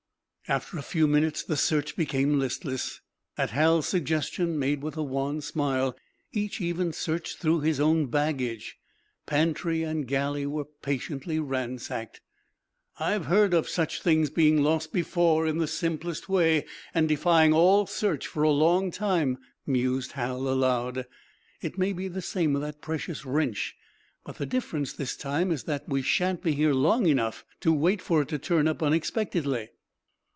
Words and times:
After 0.47 0.77
a 0.77 0.81
few 0.81 1.07
minutes 1.07 1.43
the 1.43 1.55
search 1.55 1.95
became 1.95 2.37
listless. 2.37 2.99
At 3.37 3.51
Hal's 3.51 3.87
suggestion, 3.87 4.59
made 4.59 4.83
with 4.83 4.97
a 4.97 5.01
wan 5.03 5.39
smile, 5.39 5.95
each 6.33 6.59
even 6.59 6.91
searched 6.91 7.37
through 7.37 7.61
his 7.61 7.79
own 7.79 8.07
baggage. 8.07 8.75
Pantry 9.25 9.81
and 9.83 10.05
galley 10.05 10.45
were 10.45 10.65
patiently 10.65 11.39
ransacked. 11.39 12.19
"I've 12.99 13.27
heard 13.27 13.53
of 13.53 13.69
such 13.69 14.01
things 14.01 14.29
being 14.29 14.61
lost 14.61 14.91
before, 14.91 15.47
in 15.47 15.57
the 15.59 15.67
simplest 15.69 16.27
way, 16.27 16.65
and 16.93 17.07
defying 17.07 17.53
all 17.53 17.85
search 17.87 18.27
for 18.27 18.43
a 18.43 18.51
long 18.51 18.91
time," 18.91 19.37
mused 19.65 20.11
Hal, 20.13 20.49
aloud. 20.49 21.05
"It 21.61 21.77
may 21.77 21.93
be 21.93 22.09
the 22.09 22.21
same 22.21 22.51
with 22.51 22.61
that 22.63 22.81
precious 22.81 23.25
wrench. 23.25 23.77
But 24.25 24.35
the 24.35 24.45
difference, 24.45 24.91
this 24.91 25.15
time, 25.15 25.49
is 25.49 25.63
that 25.63 25.87
we 25.87 26.01
shan't 26.01 26.43
be 26.43 26.51
here 26.51 26.73
long 26.73 27.05
to 27.61 27.71
wait 27.71 28.01
for 28.01 28.21
it 28.23 28.27
to 28.29 28.37
turn 28.37 28.67
up 28.67 28.83
unexpectedly." 28.83 29.69